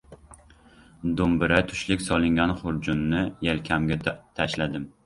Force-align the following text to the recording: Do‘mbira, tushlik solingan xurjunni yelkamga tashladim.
Do‘mbira, 1.19 1.59
tushlik 1.73 2.03
solingan 2.07 2.57
xurjunni 2.63 3.23
yelkamga 3.51 4.01
tashladim. 4.13 4.95